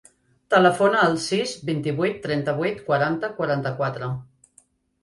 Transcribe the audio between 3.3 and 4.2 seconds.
quaranta-quatre.